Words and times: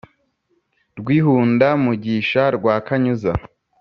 Rwihunda-mugisha 0.99 2.43
rwa 2.57 2.75
Kanyuza* 2.87 3.33